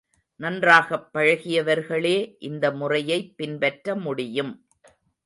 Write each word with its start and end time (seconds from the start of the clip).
நன்றாகப் 0.39 1.09
பழகியவர்களே 1.13 2.35
இந்த 2.39 2.71
முறையைப் 2.71 3.37
பின்பற்ற 3.37 3.95
முடியும். 3.95 4.53